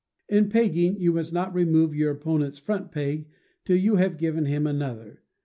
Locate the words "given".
4.17-4.45